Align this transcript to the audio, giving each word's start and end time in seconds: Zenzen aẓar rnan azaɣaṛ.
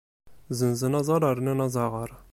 Zenzen 0.57 0.97
aẓar 0.99 1.23
rnan 1.37 1.59
azaɣaṛ. 1.65 2.11